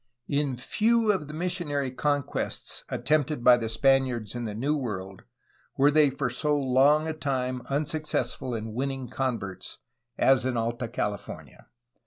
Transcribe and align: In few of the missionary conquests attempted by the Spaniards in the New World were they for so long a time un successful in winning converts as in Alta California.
In 0.27 0.57
few 0.57 1.11
of 1.11 1.27
the 1.27 1.33
missionary 1.35 1.91
conquests 1.91 2.83
attempted 2.89 3.43
by 3.43 3.55
the 3.57 3.69
Spaniards 3.69 4.33
in 4.33 4.45
the 4.45 4.55
New 4.55 4.75
World 4.75 5.21
were 5.77 5.91
they 5.91 6.09
for 6.09 6.27
so 6.27 6.57
long 6.57 7.07
a 7.07 7.13
time 7.13 7.61
un 7.69 7.85
successful 7.85 8.55
in 8.55 8.73
winning 8.73 9.09
converts 9.09 9.77
as 10.17 10.43
in 10.43 10.57
Alta 10.57 10.87
California. 10.87 11.67